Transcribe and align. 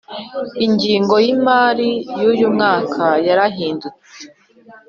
Ingengo 0.65 1.15
yimari 1.25 1.89
yuyu 2.21 2.47
mwaka 2.55 3.03
yarahindutse 3.27 3.87